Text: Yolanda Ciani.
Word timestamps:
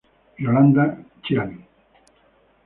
Yolanda 0.37 0.97
Ciani. 1.23 1.61